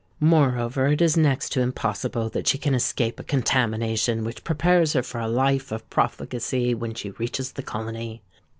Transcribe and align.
Moreover, 0.19 0.87
it 0.87 0.99
is 0.99 1.15
next 1.15 1.49
to 1.51 1.61
impossible 1.61 2.27
that 2.29 2.47
she 2.47 2.57
can 2.57 2.73
escape 2.73 3.19
a 3.19 3.23
contamination 3.23 4.23
which 4.23 4.43
prepares 4.43 4.93
her 4.93 5.03
for 5.03 5.19
a 5.21 5.27
life 5.27 5.71
of 5.71 5.87
profligacy 5.91 6.73
when 6.73 6.95
she 6.95 7.11
reaches 7.11 7.51
the 7.51 7.61
colony. 7.61 8.23